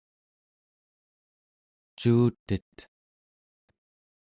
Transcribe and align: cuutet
cuutet 1.99 2.75